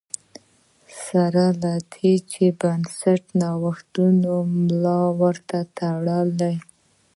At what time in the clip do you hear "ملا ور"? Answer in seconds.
4.63-5.35